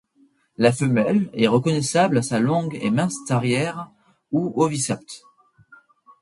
[0.57, 3.91] La femelle est reconnaissable à sa longue et mince tarière
[4.31, 5.21] ou oviscapte.